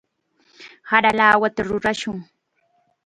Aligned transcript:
Sara 0.89 1.11
lawata 1.19 1.61
rurashun. 1.69 2.17